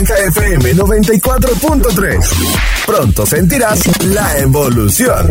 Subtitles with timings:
[0.00, 2.86] Naranja FM 94.3.
[2.86, 5.26] Pronto sentirás la evolución.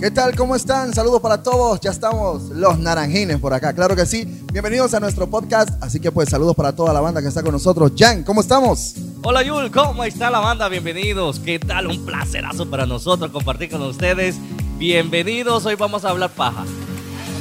[0.00, 0.34] ¿Qué tal?
[0.34, 0.92] ¿Cómo están?
[0.92, 1.78] Saludos para todos.
[1.80, 3.72] Ya estamos los naranjines por acá.
[3.72, 4.24] Claro que sí.
[4.52, 5.80] Bienvenidos a nuestro podcast.
[5.80, 7.92] Así que pues saludos para toda la banda que está con nosotros.
[7.96, 8.96] Jan, ¿cómo estamos?
[9.22, 10.68] Hola Yul, ¿cómo está la banda?
[10.68, 11.38] Bienvenidos.
[11.38, 11.86] ¿Qué tal?
[11.86, 14.34] Un placerazo para nosotros compartir con ustedes.
[14.76, 15.64] Bienvenidos.
[15.66, 16.64] Hoy vamos a hablar paja.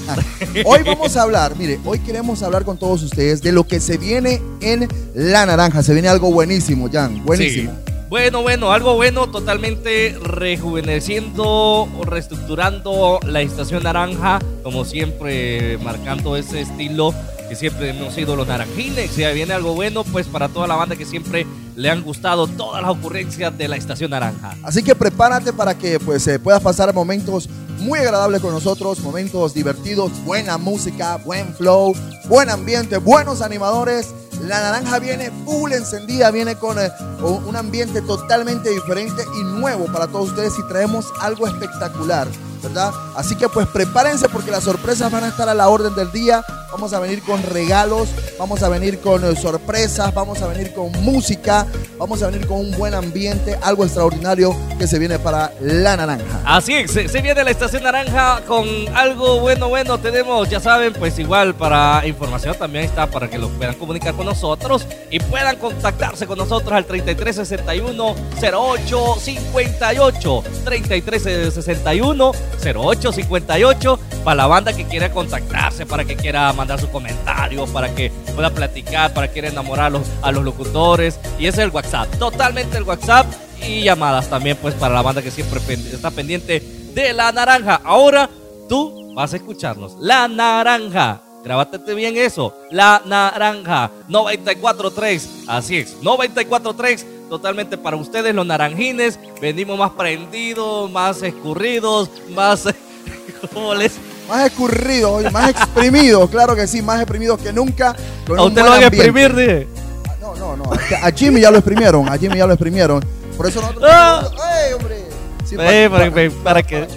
[0.66, 3.98] Hoy vamos a hablar, mire, hoy queremos hablar con todos ustedes de lo que se
[3.98, 5.84] viene en La Naranja.
[5.84, 7.71] Se viene algo buenísimo, Jan, buenísimo.
[7.71, 7.94] Sí.
[8.10, 16.61] Bueno, bueno, algo bueno, totalmente rejuveneciendo o reestructurando la estación naranja, como siempre, marcando ese
[16.61, 17.14] estilo
[17.50, 19.10] que siempre hemos sido los naranjines.
[19.10, 22.83] Si viene algo bueno, pues para toda la banda que siempre le han gustado todas
[22.83, 24.56] las ocurrencias de la estación naranja.
[24.61, 27.50] Así que prepárate para que pues eh, puedas pasar momentos
[27.83, 31.93] muy agradables con nosotros, momentos divertidos, buena música, buen flow,
[32.25, 34.14] buen ambiente, buenos animadores.
[34.41, 36.89] La naranja viene full encendida, viene con eh,
[37.23, 42.27] un ambiente totalmente diferente y nuevo para todos ustedes y traemos algo espectacular.
[42.63, 42.93] ¿verdad?
[43.15, 46.43] Así que pues prepárense porque las sorpresas van a estar a la orden del día.
[46.71, 50.91] Vamos a venir con regalos, vamos a venir con eh, sorpresas, vamos a venir con
[51.03, 51.67] música,
[51.99, 56.41] vamos a venir con un buen ambiente, algo extraordinario que se viene para la naranja.
[56.43, 58.65] Así es, se, viene la estación naranja con
[58.95, 59.99] algo bueno, bueno.
[59.99, 64.25] Tenemos, ya saben, pues igual para información también está para que lo puedan comunicar con
[64.25, 66.85] nosotros y puedan contactarse con nosotros al
[67.16, 72.31] 3361 0858 3361
[72.64, 78.11] 0858 para la banda que quiera contactarse, para que quiera mandar su comentario, para que
[78.36, 81.20] pueda platicar, para que quiera enamorar a los, a los locutores.
[81.39, 83.25] Y ese es el WhatsApp, totalmente el WhatsApp
[83.67, 85.59] y llamadas también pues para la banda que siempre
[85.92, 86.61] está pendiente
[86.94, 87.81] de la naranja.
[87.83, 88.30] Ahora
[88.70, 89.95] tú vas a escucharnos.
[90.00, 91.22] La naranja.
[91.44, 92.55] Grábate bien eso.
[92.72, 95.30] La naranja 943.
[95.47, 95.97] Así es.
[96.02, 99.19] 943 totalmente para ustedes, los naranjines.
[99.41, 102.64] Venimos más prendidos, más escurridos, más.
[103.54, 103.93] ¿Cómo les.?
[104.30, 107.89] Más escurridos, más exprimidos, claro que sí, más exprimidos que nunca.
[107.89, 109.67] ¿A usted lo van a exprimir, dije?
[110.08, 110.71] Ah, no, no, no.
[110.71, 113.04] A Jimmy ya lo exprimieron, a Jimmy ya lo exprimieron.
[113.36, 113.83] Por eso nosotros.
[113.92, 114.23] ¡Ah!
[114.65, 115.04] ¡Ey, hombre!
[115.43, 116.10] Sí, para,
[116.42, 116.87] para, que.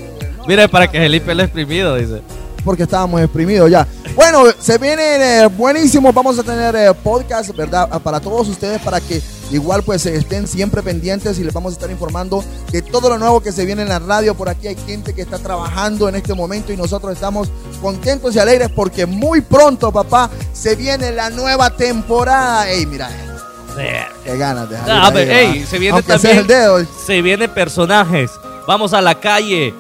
[0.47, 2.23] Mire, para que Felipe lo exprimido, dice
[2.67, 3.87] porque estábamos exprimidos ya.
[4.17, 6.13] Bueno, se vienen eh, buenísimos.
[6.13, 7.89] Vamos a tener eh, podcast, ¿verdad?
[7.91, 9.23] Ah, para todos ustedes, para que
[9.53, 13.41] igual pues estén siempre pendientes y les vamos a estar informando de todo lo nuevo
[13.41, 14.35] que se viene en la radio.
[14.35, 17.49] Por aquí hay gente que está trabajando en este momento y nosotros estamos
[17.81, 22.69] contentos y alegres porque muy pronto, papá, se viene la nueva temporada.
[22.69, 23.09] Ey, mira.
[24.25, 25.13] Qué ganas de ah,
[25.69, 26.39] se viene también.
[26.39, 26.85] El dedo.
[27.07, 28.31] Se vienen personajes.
[28.67, 29.73] Vamos a la calle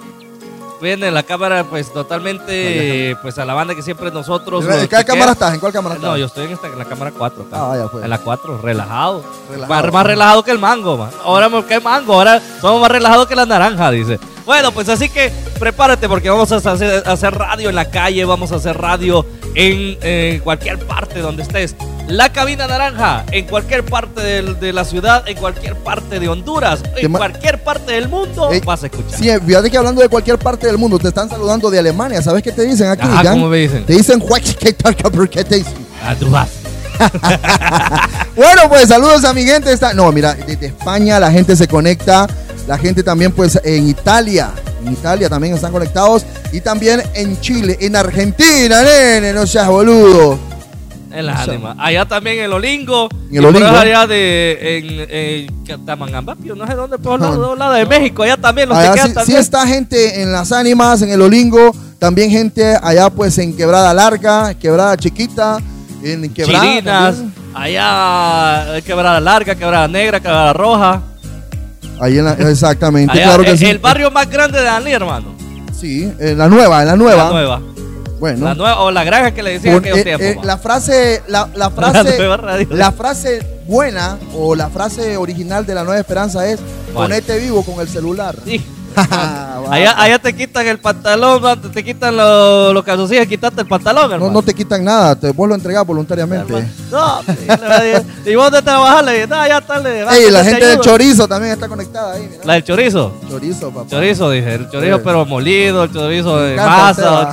[0.80, 5.32] viene la cámara pues totalmente pues a la banda que siempre nosotros ¿En qué cámara
[5.32, 5.54] estás?
[5.54, 6.10] ¿En cuál cámara estás?
[6.10, 8.02] No, yo estoy en, esta, en la cámara 4 Ah, ya fue.
[8.02, 9.24] En la 4, relajado.
[9.68, 11.10] Más, relajado que el mango, man.
[11.24, 14.18] Ahora que mango, ahora somos más relajados que la naranja, dice.
[14.44, 18.52] Bueno, pues así que prepárate porque vamos a hacer, hacer radio en la calle, vamos
[18.52, 21.74] a hacer radio en cualquier parte donde estés.
[22.08, 27.12] La cabina naranja, en cualquier parte de, la ciudad, en cualquier parte de Honduras, en
[27.12, 29.18] cualquier parte del mundo, vas a escuchar.
[29.18, 32.22] Sí, fíjate que hablando de cualquier parte del mundo, te están saludando de Alemania.
[32.22, 33.08] ¿Sabes qué te dicen aquí?
[33.10, 33.84] Ah, ¿cómo me dicen?
[33.84, 35.74] Te dicen, ¿qué te dicen?
[36.00, 36.48] Ah, tú vas.
[38.36, 39.72] bueno, pues saludos a mi gente.
[39.72, 39.92] Está...
[39.92, 42.28] No, mira, desde España la gente se conecta.
[42.68, 44.50] La gente también, pues, en Italia.
[44.84, 46.24] En Italia también están conectados.
[46.52, 50.55] Y también en Chile, en Argentina, nene, no seas boludo.
[51.16, 51.76] En las ánimas.
[51.78, 53.08] Allá también en Olingo.
[53.30, 53.66] En el Olingo.
[53.68, 58.76] allá de en, en no sé dónde, por los lados de México, allá también los
[58.76, 63.38] allá sí, sí, está gente en las ánimas, en el Olingo, también gente allá pues
[63.38, 65.58] en Quebrada Larga, Quebrada Chiquita,
[66.02, 66.64] en Quebrada.
[66.64, 67.16] Chirinas,
[67.54, 71.02] allá Quebrada Larga, Quebrada Negra, Quebrada Roja.
[71.98, 73.66] Ahí en la, exactamente, claro que el, sí.
[73.66, 75.34] El barrio más grande de Dalí, hermano.
[75.78, 77.24] Sí, en la nueva, en la nueva.
[77.24, 77.60] La nueva.
[78.18, 78.54] Bueno.
[78.78, 82.18] o la granja que le decían que eh, eh, la frase, la, la frase,
[82.70, 86.60] la, frase buena o la frase original de la Nueva Esperanza es
[86.94, 88.36] ponete vivo con el celular.
[88.44, 88.64] Sí.
[89.70, 94.26] allá, allá, te quitan el pantalón, te, quitan los lo calzoncillos, quitaste el pantalón, hermano.
[94.26, 96.66] No, no te quitan nada, te, vos lo entregás voluntariamente.
[96.90, 97.20] No,
[98.26, 101.52] y vos de trabajar, le no, ya está, le Ey, la gente del chorizo también
[101.52, 102.38] está conectada ahí.
[102.44, 103.12] ¿La del chorizo?
[103.28, 103.90] Chorizo, papá.
[103.90, 107.30] Chorizo, dije, el chorizo pero molido, el chorizo de masa.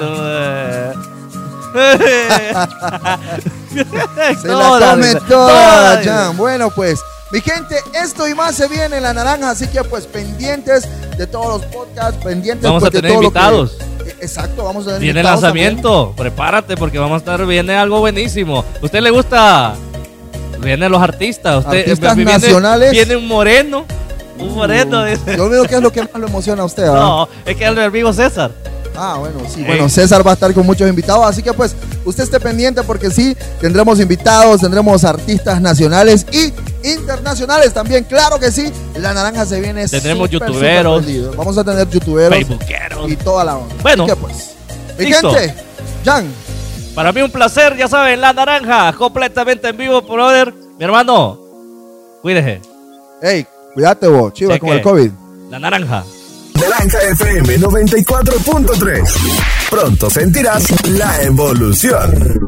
[4.41, 6.99] Se la come toda, Bueno, pues
[7.31, 10.87] mi gente, esto y más se viene en la naranja, así que pues pendientes
[11.17, 13.77] de todos los podcasts, pendientes vamos pues, a tener invitados.
[14.21, 18.63] exacto, vamos a tener Viene lanzamiento, prepárate porque vamos a estar viene algo buenísimo.
[18.81, 19.75] ¿Usted le gusta
[20.63, 21.65] Vienen los artistas.
[21.65, 22.91] Usted, Artistas viene- nacionales.
[22.91, 23.85] Viene un moreno.
[24.39, 25.37] Un moreno, dice.
[25.37, 27.01] Yo veo qué es lo que más lo emociona a usted, ¿verdad?
[27.01, 28.51] No, es que es el vivo César.
[28.95, 29.62] Ah, bueno, sí.
[29.62, 29.66] Ey.
[29.66, 31.75] Bueno, César va a estar con muchos invitados, así que pues
[32.06, 36.54] usted esté pendiente porque sí, tendremos invitados, tendremos artistas nacionales y
[36.88, 38.72] internacionales también, claro que sí.
[39.00, 41.36] La naranja se viene Tendremos youtuberos.
[41.36, 43.10] Vamos a tener youtuberos Facebookeros.
[43.12, 43.75] y toda la onda.
[43.81, 44.04] Bueno.
[44.04, 44.51] Así que pues,
[45.00, 45.56] mi gente,
[46.06, 46.28] Jan,
[46.94, 50.54] Para mí un placer, ya saben, la naranja, completamente en vivo, brother.
[50.78, 51.40] Mi hermano,
[52.22, 52.62] cuídese.
[53.22, 55.12] hey, cuídate vos, chiva, con el COVID.
[55.50, 56.04] La naranja.
[56.83, 59.69] Naranja FM 94.3.
[59.69, 62.43] Pronto sentirás la evolución.